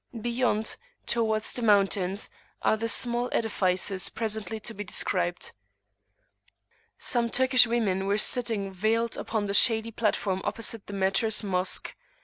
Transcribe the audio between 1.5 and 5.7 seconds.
the mountains, are the small edifices presently to be described.